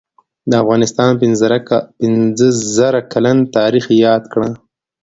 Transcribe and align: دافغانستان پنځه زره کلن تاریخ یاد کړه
دافغانستان 0.53 1.09
پنځه 2.01 2.47
زره 2.77 2.99
کلن 3.11 3.37
تاریخ 3.57 3.85
یاد 4.05 4.23
کړه 4.33 4.49